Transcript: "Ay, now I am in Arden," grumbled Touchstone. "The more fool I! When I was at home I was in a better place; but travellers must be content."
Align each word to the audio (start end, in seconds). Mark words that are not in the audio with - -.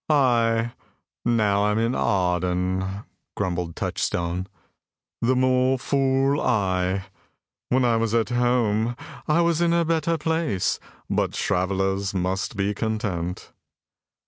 "Ay, 0.09 0.71
now 1.23 1.63
I 1.63 1.69
am 1.69 1.77
in 1.77 1.93
Arden," 1.93 3.03
grumbled 3.37 3.75
Touchstone. 3.75 4.47
"The 5.21 5.35
more 5.35 5.77
fool 5.77 6.41
I! 6.41 7.05
When 7.69 7.85
I 7.85 7.97
was 7.97 8.15
at 8.15 8.29
home 8.29 8.95
I 9.27 9.41
was 9.41 9.61
in 9.61 9.73
a 9.73 9.85
better 9.85 10.17
place; 10.17 10.79
but 11.07 11.33
travellers 11.33 12.15
must 12.15 12.57
be 12.57 12.73
content." 12.73 13.51